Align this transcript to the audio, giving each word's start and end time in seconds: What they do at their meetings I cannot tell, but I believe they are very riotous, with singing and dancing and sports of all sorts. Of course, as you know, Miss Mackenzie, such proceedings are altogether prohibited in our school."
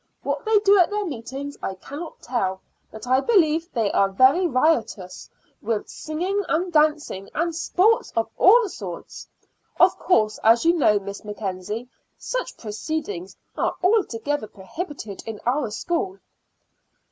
What 0.23 0.45
they 0.45 0.57
do 0.57 0.79
at 0.79 0.89
their 0.89 1.05
meetings 1.05 1.57
I 1.61 1.75
cannot 1.75 2.23
tell, 2.23 2.61
but 2.89 3.05
I 3.05 3.19
believe 3.19 3.71
they 3.71 3.91
are 3.91 4.09
very 4.09 4.47
riotous, 4.47 5.29
with 5.61 5.87
singing 5.91 6.43
and 6.49 6.73
dancing 6.73 7.29
and 7.35 7.53
sports 7.55 8.11
of 8.15 8.27
all 8.35 8.67
sorts. 8.67 9.27
Of 9.79 9.99
course, 9.99 10.39
as 10.43 10.65
you 10.65 10.73
know, 10.73 10.97
Miss 10.97 11.23
Mackenzie, 11.23 11.87
such 12.17 12.57
proceedings 12.57 13.37
are 13.55 13.75
altogether 13.83 14.47
prohibited 14.47 15.21
in 15.27 15.39
our 15.45 15.69
school." 15.69 16.17